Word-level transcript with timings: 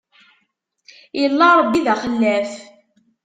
Illa 1.23 1.47
Ṛebbi 1.59 1.79
d 1.85 1.87
axellaf. 1.93 2.51